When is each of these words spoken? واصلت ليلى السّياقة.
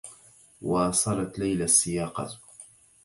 واصلت 0.61 1.39
ليلى 1.39 1.63
السّياقة. 1.63 2.37